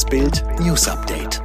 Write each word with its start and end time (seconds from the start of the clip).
Das 0.00 0.08
Bild 0.08 0.42
News 0.60 0.88
Update. 0.88 1.42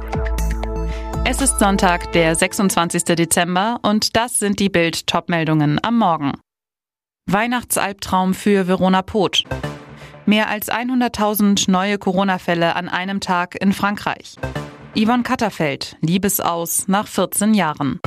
Es 1.26 1.42
ist 1.42 1.58
Sonntag, 1.58 2.10
der 2.12 2.34
26. 2.34 3.04
Dezember 3.04 3.80
und 3.82 4.16
das 4.16 4.38
sind 4.38 4.60
die 4.60 4.70
Bild 4.70 5.06
Topmeldungen 5.06 5.78
am 5.82 5.98
Morgen. 5.98 6.32
Weihnachtsalbtraum 7.26 8.32
für 8.32 8.66
Verona 8.66 9.02
Poth. 9.02 9.44
Mehr 10.24 10.48
als 10.48 10.70
100.000 10.70 11.70
neue 11.70 11.98
Corona-Fälle 11.98 12.76
an 12.76 12.88
einem 12.88 13.20
Tag 13.20 13.60
in 13.60 13.74
Frankreich. 13.74 14.36
Yvonne 14.96 15.22
Katterfeld, 15.22 15.98
Liebesaus 16.00 16.88
nach 16.88 17.08
14 17.08 17.52
Jahren. 17.52 18.00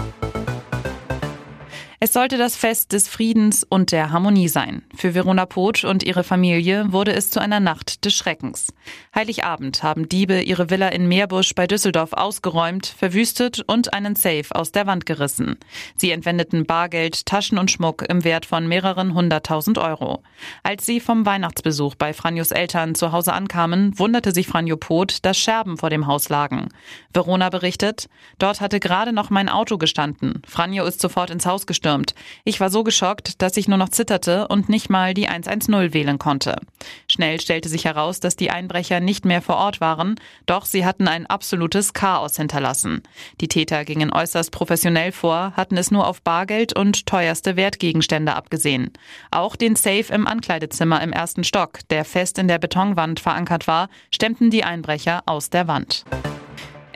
Es 2.02 2.13
sollte 2.13 2.38
das 2.38 2.55
Fest 2.55 2.93
des 2.93 3.09
Friedens 3.09 3.65
und 3.68 3.91
der 3.91 4.13
Harmonie 4.13 4.47
sein. 4.47 4.84
Für 4.95 5.13
Verona 5.15 5.45
Poth 5.45 5.84
und 5.84 6.02
ihre 6.02 6.23
Familie 6.23 6.93
wurde 6.93 7.11
es 7.11 7.29
zu 7.29 7.41
einer 7.41 7.59
Nacht 7.59 8.05
des 8.05 8.14
Schreckens. 8.14 8.73
Heiligabend 9.14 9.83
haben 9.83 10.07
Diebe 10.07 10.39
ihre 10.39 10.69
Villa 10.69 10.88
in 10.88 11.10
Meerbusch 11.10 11.54
bei 11.55 11.68
Düsseldorf 11.68 12.14
ausgeräumt, 12.14 12.88
verwüstet 12.88 13.65
und 13.68 13.93
einen 13.93 14.15
Safe 14.15 14.46
aus 14.51 14.71
der 14.71 14.88
Wand 14.88 15.05
gerissen. 15.05 15.57
Sie 15.97 16.11
entwendeten 16.11 16.65
Bargeld, 16.65 17.25
Taschen 17.25 17.57
und 17.57 17.69
Schmuck 17.69 18.05
im 18.07 18.24
Wert 18.24 18.46
von 18.46 18.66
mehreren 18.66 19.13
hunderttausend 19.13 19.77
Euro. 19.77 20.24
Als 20.63 20.86
sie 20.86 21.02
vom 21.02 21.25
Weihnachtsbesuch 21.25 21.96
bei 21.96 22.13
Franjos 22.13 22.52
Eltern 22.52 22.96
zu 22.96 23.11
Hause 23.11 23.33
ankamen, 23.33 24.00
wunderte 24.00 24.32
sich 24.32 24.47
Franjo 24.47 24.77
Poth, 24.77 25.25
dass 25.25 25.38
Scherben 25.38 25.75
vor 25.75 25.89
dem 25.89 26.07
Haus 26.07 26.29
lagen. 26.29 26.69
Verona 27.13 27.50
berichtet, 27.50 28.07
dort 28.38 28.61
hatte 28.61 28.79
gerade 28.79 29.11
noch 29.11 29.29
mein 29.29 29.50
Auto 29.50 29.77
gestanden. 29.77 30.41
Franjo 30.47 30.86
ist 30.86 31.02
sofort 31.02 31.29
ins 31.29 31.46
Haus 31.46 31.68
gestürmt 31.68 31.89
abgestürmt. 31.89 32.16
Ich 32.44 32.59
war 32.59 32.70
so 32.70 32.84
geschockt, 32.84 33.42
dass 33.42 33.58
ich 33.58 33.67
nur 33.67 33.78
noch 33.78 33.89
zitterte 33.89 34.47
und 34.47 34.70
nicht 34.70 34.89
mal 34.89 35.14
die 35.14 35.28
110 35.28 35.94
wählen 35.94 36.20
konnte. 36.20 36.56
Schnell 37.09 37.39
stellte 37.39 37.70
sich 37.70 37.86
heraus, 37.86 38.20
dass 38.20 38.36
die 38.36 38.52
Einbrecher 38.52 39.00
nicht 39.00 39.25
mehr 39.25 39.42
vor 39.42 39.58
Ort 39.58 39.81
waren, 39.81 40.16
doch 40.45 40.66
sie 40.66 40.86
hatten 40.86 41.08
ein 41.08 41.25
absolutes 41.28 41.94
Chaos 41.94 42.38
hinterlassen. 42.38 43.02
Die 43.41 43.47
Täter 43.47 43.86
gingen 43.86 44.11
äußerst 44.11 44.52
professionell 44.52 45.11
vor, 45.11 45.53
hatten 45.55 45.78
es 45.78 45.91
nur 45.91 46.08
auf 46.08 46.22
Bargeld 46.22 46.75
und 46.75 47.05
teuerste 47.05 47.55
Wertgegenstände 47.55 48.35
abgesehen. 48.35 48.91
Auch 49.31 49.56
den 49.56 49.75
Safe 49.75 50.13
im 50.13 50.28
Ankleidezimmer 50.28 51.02
im 51.02 51.11
ersten 51.11 51.44
Stock, 51.44 51.80
der 51.89 52.06
fest 52.06 52.38
in 52.38 52.47
der 52.47 52.59
Betonwand 52.59 53.19
verankert 53.19 53.67
war, 53.67 53.89
stemmten 54.11 54.50
die 54.50 54.63
Einbrecher 54.63 55.23
aus 55.25 55.50
der 55.50 55.67
Wand. 55.67 56.06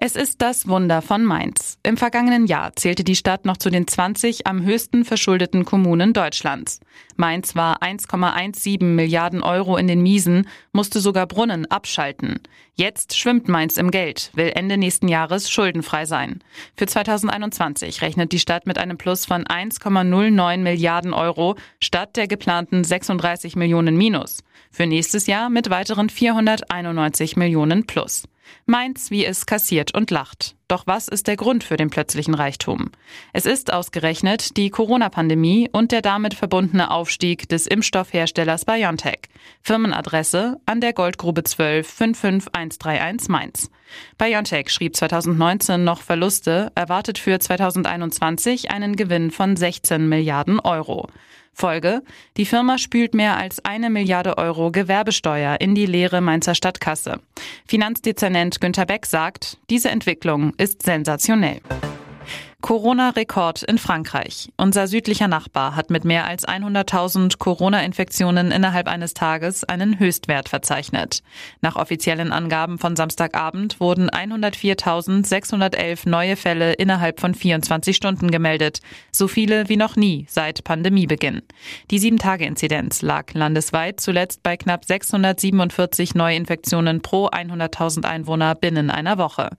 Es 0.06 0.18
ist 0.18 0.42
das 0.42 0.68
Wunder 0.68 1.02
von 1.02 1.24
Mainz. 1.24 1.78
Im 1.82 1.96
vergangenen 1.96 2.46
Jahr 2.46 2.76
zählte 2.76 3.06
die 3.06 3.16
Stadt 3.16 3.46
noch 3.46 3.56
zu 3.56 3.70
den 3.70 3.88
20 3.88 4.46
am 4.46 4.62
höchsten 4.62 5.06
verschuldeten 5.06 5.64
Kommunen 5.64 6.12
Deutschlands. 6.12 6.82
Mainz 7.16 7.56
war 7.56 7.82
1,17 7.82 8.84
Milliarden 8.84 9.42
Euro 9.42 9.78
in 9.78 9.88
den 9.88 10.04
Miesen, 10.04 10.50
musste 10.74 11.00
sogar 11.00 11.26
Brunnen 11.26 11.72
abschalten. 11.72 12.42
Jetzt 12.76 13.18
schwimmt 13.18 13.48
Mainz 13.48 13.78
im 13.78 13.92
Geld, 13.92 14.32
will 14.34 14.52
Ende 14.54 14.76
nächsten 14.76 15.08
Jahres 15.08 15.50
schuldenfrei 15.50 16.04
sein. 16.04 16.44
Für 16.76 16.86
2021 16.86 18.02
rechnet 18.02 18.34
die 18.34 18.40
Stadt 18.40 18.68
mit 18.68 18.78
einem 18.78 18.98
Plus 18.98 19.26
von 19.26 19.46
1,09 19.46 20.58
Milliarden 20.58 21.14
Euro 21.14 21.56
statt 21.80 22.18
der 22.18 22.28
geplanten 22.28 22.84
36 22.84 23.56
Millionen 23.56 23.96
Minus. 23.96 24.44
Für 24.70 24.86
nächstes 24.86 25.28
Jahr 25.28 25.50
mit 25.50 25.70
weiteren 25.70 26.10
491 26.10 27.38
Millionen 27.38 27.88
Plus. 27.88 28.24
Mainz, 28.66 29.12
wie 29.12 29.26
es 29.26 29.46
kassiert 29.46 29.94
und 29.94 30.12
lacht. 30.12 30.56
Doch 30.68 30.88
was 30.88 31.08
ist 31.08 31.28
der 31.28 31.36
Grund 31.36 31.64
für 31.64 31.78
den 31.78 31.90
plötzlichen 31.90 32.34
Reichtum? 32.34 32.90
Es 33.32 33.46
ist 33.46 33.72
ausgerechnet 33.72 34.58
die 34.58 34.70
Corona-Pandemie 34.70 35.70
und 35.72 35.92
der 35.92 36.02
damit 36.02 36.34
verbundene 36.34 36.90
Aufstieg 36.90 37.48
des 37.50 37.68
Impfstoffherstellers 37.68 38.66
BioNTech. 38.66 39.20
Firmenadresse 39.62 40.60
an 40.66 40.82
der 40.82 40.94
Goldgrube 40.94 41.44
12 41.44 41.88
55131 41.88 43.30
Mainz. 43.30 43.70
BioNTech 44.18 44.70
schrieb 44.70 44.96
2019 44.96 45.84
noch 45.84 46.02
Verluste, 46.02 46.72
erwartet 46.74 47.20
für 47.20 47.40
2021 47.40 48.72
einen 48.72 48.96
Gewinn 48.96 49.32
von 49.32 49.56
16 49.56 50.08
Milliarden 50.10 50.60
Euro. 50.60 51.08
Folge, 51.54 52.02
die 52.36 52.46
Firma 52.46 52.80
spült 52.80 53.14
mehr 53.14 53.38
als 53.38 53.64
eine 53.64 53.92
Milliarde 53.92 54.40
Euro 54.40 54.72
Gewerbesteuer 54.72 55.62
in 55.62 55.76
die 55.76 55.86
leere 55.86 56.20
Mainzer 56.20 56.56
Stadtkasse. 56.56 57.20
Finanzdezernent 57.68 58.33
Günter 58.60 58.86
Beck 58.86 59.06
sagt, 59.06 59.58
diese 59.70 59.90
Entwicklung 59.90 60.54
ist 60.58 60.84
sensationell. 60.84 61.62
Corona-Rekord 62.64 63.62
in 63.64 63.78
Frankreich. 63.78 64.48
Unser 64.56 64.88
südlicher 64.88 65.28
Nachbar 65.28 65.76
hat 65.76 65.90
mit 65.90 66.06
mehr 66.06 66.26
als 66.26 66.48
100.000 66.48 67.38
Corona-Infektionen 67.38 68.52
innerhalb 68.52 68.88
eines 68.88 69.14
Tages 69.14 69.66
einen 69.66 70.00
Höchstwert 70.00 70.48
verzeichnet. 70.48 71.24
Nach 71.60 71.76
offiziellen 71.76 72.32
Angaben 72.32 72.78
von 72.78 72.96
Samstagabend 72.96 73.82
wurden 73.82 74.10
104.611 74.10 76.08
neue 76.08 76.38
Fälle 76.38 76.72
innerhalb 76.72 77.20
von 77.20 77.36
24 77.36 77.98
Stunden 77.98 78.32
gemeldet. 78.32 78.80
So 79.12 79.28
viele 79.28 79.68
wie 79.68 79.76
noch 79.76 79.98
nie 79.98 80.26
seit 80.30 80.64
Pandemiebeginn. 80.64 81.42
Die 81.92 82.00
7-Tage-Inzidenz 82.00 83.02
lag 83.02 83.34
landesweit 83.34 84.00
zuletzt 84.00 84.42
bei 84.42 84.56
knapp 84.56 84.86
647 84.86 86.16
Neuinfektionen 86.16 87.02
pro 87.02 87.28
100.000 87.28 88.06
Einwohner 88.06 88.56
binnen 88.56 88.90
einer 88.90 89.18
Woche. 89.18 89.50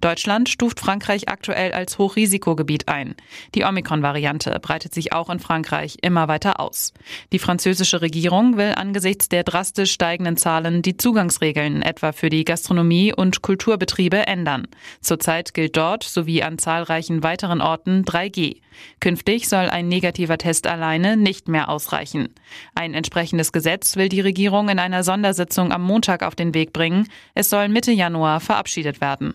Deutschland 0.00 0.48
stuft 0.48 0.78
Frankreich 0.78 1.28
aktuell 1.28 1.72
als 1.72 1.98
Hochrisiko 1.98 2.51
Risikogebiet 2.52 2.88
ein. 2.88 3.14
Die 3.54 3.64
Omikron-Variante 3.64 4.58
breitet 4.60 4.94
sich 4.94 5.12
auch 5.12 5.30
in 5.30 5.40
Frankreich 5.40 5.96
immer 6.02 6.28
weiter 6.28 6.60
aus. 6.60 6.92
Die 7.32 7.38
französische 7.38 8.02
Regierung 8.02 8.56
will 8.56 8.74
angesichts 8.76 9.28
der 9.28 9.44
drastisch 9.44 9.92
steigenden 9.92 10.36
Zahlen 10.36 10.82
die 10.82 10.96
Zugangsregeln 10.96 11.82
etwa 11.82 12.12
für 12.12 12.28
die 12.28 12.44
Gastronomie 12.44 13.12
und 13.12 13.42
Kulturbetriebe 13.42 14.26
ändern. 14.26 14.68
Zurzeit 15.00 15.54
gilt 15.54 15.76
dort 15.76 16.04
sowie 16.04 16.42
an 16.42 16.58
zahlreichen 16.58 17.22
weiteren 17.22 17.60
Orten 17.60 18.04
3G. 18.04 18.60
Künftig 19.00 19.48
soll 19.48 19.68
ein 19.68 19.88
negativer 19.88 20.38
Test 20.38 20.66
alleine 20.66 21.16
nicht 21.16 21.48
mehr 21.48 21.68
ausreichen. 21.68 22.28
Ein 22.74 22.94
entsprechendes 22.94 23.52
Gesetz 23.52 23.96
will 23.96 24.08
die 24.08 24.20
Regierung 24.20 24.68
in 24.68 24.78
einer 24.78 25.04
Sondersitzung 25.04 25.72
am 25.72 25.82
Montag 25.82 26.22
auf 26.22 26.34
den 26.34 26.54
Weg 26.54 26.72
bringen. 26.72 27.08
Es 27.34 27.50
soll 27.50 27.68
Mitte 27.68 27.92
Januar 27.92 28.40
verabschiedet 28.40 29.00
werden. 29.00 29.34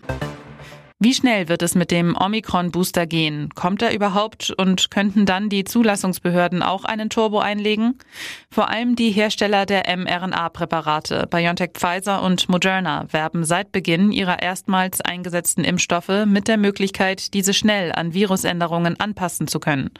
Wie 1.00 1.14
schnell 1.14 1.48
wird 1.48 1.62
es 1.62 1.76
mit 1.76 1.92
dem 1.92 2.16
Omikron-Booster 2.16 3.06
gehen? 3.06 3.50
Kommt 3.54 3.82
er 3.82 3.94
überhaupt 3.94 4.50
und 4.50 4.90
könnten 4.90 5.26
dann 5.26 5.48
die 5.48 5.62
Zulassungsbehörden 5.62 6.60
auch 6.60 6.84
einen 6.84 7.08
Turbo 7.08 7.38
einlegen? 7.38 7.96
Vor 8.50 8.68
allem 8.68 8.96
die 8.96 9.12
Hersteller 9.12 9.64
der 9.64 9.84
mRNA-Präparate, 9.96 11.28
BioNTech 11.30 11.70
Pfizer 11.74 12.20
und 12.20 12.48
Moderna, 12.48 13.06
werben 13.12 13.44
seit 13.44 13.70
Beginn 13.70 14.10
ihrer 14.10 14.42
erstmals 14.42 15.00
eingesetzten 15.00 15.62
Impfstoffe 15.62 16.26
mit 16.26 16.48
der 16.48 16.56
Möglichkeit, 16.56 17.32
diese 17.32 17.54
schnell 17.54 17.92
an 17.92 18.12
Virusänderungen 18.12 18.98
anpassen 18.98 19.46
zu 19.46 19.60
können. 19.60 19.90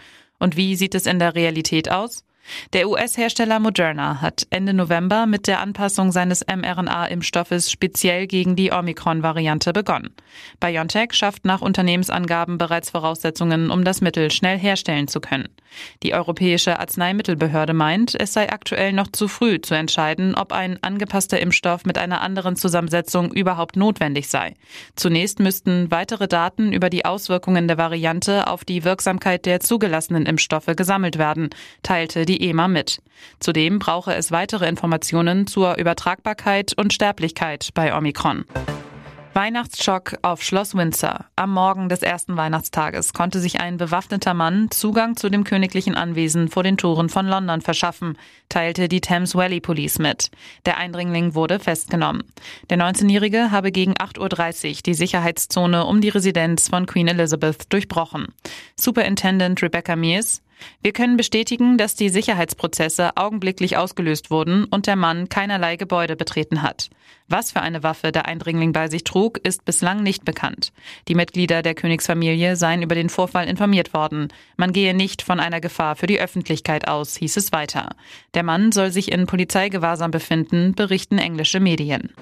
Und 0.40 0.56
wie 0.56 0.74
sieht 0.74 0.96
es 0.96 1.06
in 1.06 1.20
der 1.20 1.36
Realität 1.36 1.92
aus? 1.92 2.24
Der 2.72 2.88
US-Hersteller 2.88 3.60
Moderna 3.60 4.20
hat 4.20 4.46
Ende 4.50 4.74
November 4.74 5.26
mit 5.26 5.46
der 5.46 5.60
Anpassung 5.60 6.12
seines 6.12 6.44
mRNA-Impfstoffes 6.46 7.70
speziell 7.70 8.26
gegen 8.26 8.56
die 8.56 8.72
Omikron-Variante 8.72 9.72
begonnen. 9.72 10.10
BioNTech 10.60 11.12
schafft 11.12 11.44
nach 11.44 11.60
Unternehmensangaben 11.60 12.58
bereits 12.58 12.90
Voraussetzungen, 12.90 13.70
um 13.70 13.84
das 13.84 14.00
Mittel 14.00 14.30
schnell 14.30 14.58
herstellen 14.58 15.08
zu 15.08 15.20
können. 15.20 15.48
Die 16.02 16.14
Europäische 16.14 16.78
Arzneimittelbehörde 16.80 17.74
meint, 17.74 18.18
es 18.18 18.32
sei 18.32 18.50
aktuell 18.50 18.92
noch 18.92 19.08
zu 19.08 19.28
früh 19.28 19.60
zu 19.60 19.74
entscheiden, 19.74 20.34
ob 20.34 20.52
ein 20.52 20.82
angepasster 20.82 21.40
Impfstoff 21.40 21.84
mit 21.84 21.98
einer 21.98 22.22
anderen 22.22 22.56
Zusammensetzung 22.56 23.32
überhaupt 23.32 23.76
notwendig 23.76 24.28
sei. 24.28 24.54
Zunächst 24.96 25.40
müssten 25.40 25.90
weitere 25.90 26.26
Daten 26.26 26.72
über 26.72 26.90
die 26.90 27.04
Auswirkungen 27.04 27.68
der 27.68 27.78
Variante 27.78 28.46
auf 28.46 28.64
die 28.64 28.84
Wirksamkeit 28.84 29.46
der 29.46 29.60
zugelassenen 29.60 30.26
Impfstoffe 30.26 30.74
gesammelt 30.74 31.18
werden, 31.18 31.50
teilte 31.82 32.24
die 32.24 32.37
die 32.38 32.48
EMA 32.48 32.68
mit. 32.68 33.00
Zudem 33.40 33.78
brauche 33.78 34.14
es 34.14 34.30
weitere 34.30 34.68
Informationen 34.68 35.46
zur 35.46 35.76
Übertragbarkeit 35.76 36.72
und 36.76 36.92
Sterblichkeit 36.92 37.70
bei 37.74 37.96
Omikron. 37.96 38.44
Weihnachtsschock 39.34 40.16
auf 40.22 40.42
Schloss 40.42 40.74
Windsor. 40.74 41.26
Am 41.36 41.52
Morgen 41.52 41.88
des 41.88 42.02
ersten 42.02 42.36
Weihnachtstages 42.36 43.12
konnte 43.12 43.38
sich 43.38 43.60
ein 43.60 43.76
bewaffneter 43.76 44.34
Mann 44.34 44.68
Zugang 44.72 45.16
zu 45.16 45.28
dem 45.28 45.44
königlichen 45.44 45.94
Anwesen 45.94 46.48
vor 46.48 46.64
den 46.64 46.76
Toren 46.76 47.08
von 47.08 47.24
London 47.24 47.60
verschaffen, 47.60 48.18
teilte 48.48 48.88
die 48.88 49.00
Thames 49.00 49.36
Valley 49.36 49.60
Police 49.60 50.00
mit. 50.00 50.32
Der 50.66 50.76
Eindringling 50.76 51.36
wurde 51.36 51.60
festgenommen. 51.60 52.24
Der 52.68 52.78
19-Jährige 52.78 53.52
habe 53.52 53.70
gegen 53.70 53.92
8.30 53.92 54.68
Uhr 54.70 54.76
die 54.84 54.94
Sicherheitszone 54.94 55.84
um 55.84 56.00
die 56.00 56.08
Residenz 56.08 56.68
von 56.68 56.86
Queen 56.86 57.06
Elizabeth 57.06 57.72
durchbrochen. 57.72 58.34
Superintendent 58.74 59.62
Rebecca 59.62 59.94
Mears 59.94 60.42
wir 60.82 60.92
können 60.92 61.16
bestätigen, 61.16 61.78
dass 61.78 61.94
die 61.94 62.08
Sicherheitsprozesse 62.08 63.16
augenblicklich 63.16 63.76
ausgelöst 63.76 64.30
wurden 64.30 64.64
und 64.64 64.86
der 64.86 64.96
Mann 64.96 65.28
keinerlei 65.28 65.76
Gebäude 65.76 66.16
betreten 66.16 66.62
hat. 66.62 66.90
Was 67.28 67.52
für 67.52 67.60
eine 67.60 67.82
Waffe 67.82 68.10
der 68.10 68.26
Eindringling 68.26 68.72
bei 68.72 68.88
sich 68.88 69.04
trug, 69.04 69.38
ist 69.38 69.64
bislang 69.64 70.02
nicht 70.02 70.24
bekannt. 70.24 70.72
Die 71.08 71.14
Mitglieder 71.14 71.62
der 71.62 71.74
Königsfamilie 71.74 72.56
seien 72.56 72.82
über 72.82 72.94
den 72.94 73.10
Vorfall 73.10 73.46
informiert 73.46 73.92
worden. 73.92 74.28
Man 74.56 74.72
gehe 74.72 74.94
nicht 74.94 75.22
von 75.22 75.40
einer 75.40 75.60
Gefahr 75.60 75.96
für 75.96 76.06
die 76.06 76.20
Öffentlichkeit 76.20 76.88
aus, 76.88 77.16
hieß 77.16 77.36
es 77.36 77.52
weiter. 77.52 77.90
Der 78.34 78.42
Mann 78.42 78.72
soll 78.72 78.90
sich 78.90 79.12
in 79.12 79.26
Polizeigewahrsam 79.26 80.10
befinden, 80.10 80.74
berichten 80.74 81.18
englische 81.18 81.60
Medien. 81.60 82.12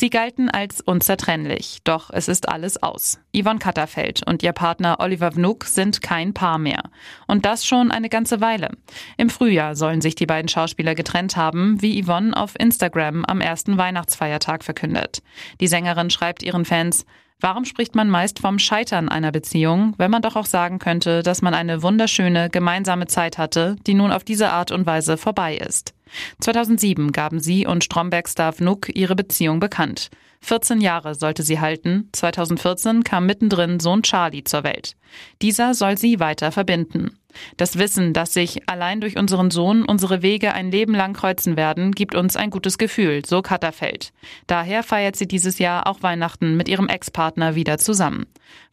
Sie 0.00 0.08
galten 0.08 0.48
als 0.48 0.80
unzertrennlich, 0.80 1.80
doch 1.84 2.08
es 2.10 2.28
ist 2.28 2.48
alles 2.48 2.82
aus. 2.82 3.20
Yvonne 3.36 3.58
Katterfeld 3.58 4.26
und 4.26 4.42
ihr 4.42 4.54
Partner 4.54 4.96
Oliver 4.98 5.32
Vnuk 5.32 5.66
sind 5.66 6.00
kein 6.00 6.32
Paar 6.32 6.56
mehr. 6.56 6.84
Und 7.26 7.44
das 7.44 7.66
schon 7.66 7.90
eine 7.90 8.08
ganze 8.08 8.40
Weile. 8.40 8.70
Im 9.18 9.28
Frühjahr 9.28 9.76
sollen 9.76 10.00
sich 10.00 10.14
die 10.14 10.24
beiden 10.24 10.48
Schauspieler 10.48 10.94
getrennt 10.94 11.36
haben, 11.36 11.82
wie 11.82 12.02
Yvonne 12.02 12.34
auf 12.34 12.58
Instagram 12.58 13.26
am 13.26 13.42
ersten 13.42 13.76
Weihnachtsfeiertag 13.76 14.64
verkündet. 14.64 15.22
Die 15.60 15.68
Sängerin 15.68 16.08
schreibt 16.08 16.42
ihren 16.42 16.64
Fans, 16.64 17.04
Warum 17.40 17.64
spricht 17.64 17.94
man 17.94 18.10
meist 18.10 18.38
vom 18.38 18.58
Scheitern 18.58 19.08
einer 19.08 19.32
Beziehung, 19.32 19.94
wenn 19.96 20.10
man 20.10 20.20
doch 20.20 20.36
auch 20.36 20.46
sagen 20.46 20.78
könnte, 20.78 21.22
dass 21.22 21.40
man 21.40 21.54
eine 21.54 21.82
wunderschöne 21.82 22.50
gemeinsame 22.50 23.06
Zeit 23.06 23.38
hatte, 23.38 23.76
die 23.86 23.94
nun 23.94 24.12
auf 24.12 24.24
diese 24.24 24.50
Art 24.50 24.70
und 24.70 24.84
Weise 24.84 25.16
vorbei 25.16 25.56
ist? 25.56 25.94
2007 26.40 27.12
gaben 27.12 27.40
sie 27.40 27.66
und 27.66 27.84
Stromberg-Star 27.84 28.52
Vnuk 28.52 28.94
ihre 28.94 29.14
Beziehung 29.14 29.58
bekannt. 29.58 30.10
14 30.42 30.80
Jahre 30.80 31.14
sollte 31.14 31.42
sie 31.42 31.60
halten. 31.60 32.08
2014 32.12 33.04
kam 33.04 33.26
mittendrin 33.26 33.80
Sohn 33.80 34.02
Charlie 34.02 34.44
zur 34.44 34.64
Welt. 34.64 34.96
Dieser 35.40 35.74
soll 35.74 35.96
sie 35.96 36.20
weiter 36.20 36.52
verbinden. 36.52 37.19
Das 37.56 37.78
Wissen, 37.78 38.12
dass 38.12 38.34
sich 38.34 38.68
allein 38.68 39.00
durch 39.00 39.16
unseren 39.16 39.50
Sohn 39.50 39.84
unsere 39.84 40.22
Wege 40.22 40.54
ein 40.54 40.70
Leben 40.70 40.94
lang 40.94 41.12
kreuzen 41.12 41.56
werden, 41.56 41.92
gibt 41.92 42.14
uns 42.14 42.36
ein 42.36 42.50
gutes 42.50 42.78
Gefühl, 42.78 43.24
so 43.24 43.42
Katterfeld. 43.42 44.12
Daher 44.46 44.82
feiert 44.82 45.16
sie 45.16 45.28
dieses 45.28 45.58
Jahr 45.58 45.86
auch 45.86 46.02
Weihnachten 46.02 46.56
mit 46.56 46.68
ihrem 46.68 46.88
Ex-Partner 46.88 47.54
wieder 47.54 47.78
zusammen. 47.78 48.26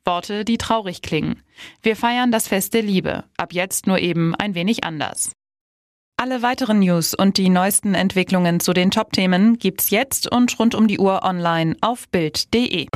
Worte, 0.06 0.45
die 0.45 0.57
traurig 0.57 1.01
klingen. 1.01 1.44
Wir 1.81 1.95
feiern 1.95 2.31
das 2.31 2.48
Fest 2.48 2.74
der 2.74 2.81
Liebe, 2.81 3.25
ab 3.38 3.54
jetzt 3.54 3.88
nur 3.88 4.00
eben 4.00 4.33
ein 4.36 4.56
wenig 4.56 4.83
anders. 4.83 5.31
Alle 6.19 6.42
weiteren 6.42 6.80
News 6.80 7.13
und 7.13 7.38
die 7.38 7.50
neuesten 7.50 7.94
Entwicklungen 7.94 8.59
zu 8.59 8.74
den 8.74 8.89
Top-Themen 8.89 9.59
gibt's 9.59 9.92
jetzt 9.92 10.31
und 10.31 10.57
rund 10.57 10.74
um 10.74 10.88
die 10.88 10.98
Uhr 10.98 11.24
online 11.24 11.75
auf 11.81 12.09
Bild.de. 12.09 12.88